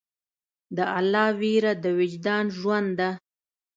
د 0.77 0.79
الله 0.97 1.27
ویره 1.39 1.73
د 1.83 1.85
وجدان 1.99 2.45
ژوند 2.57 2.89
ده. 2.99 3.09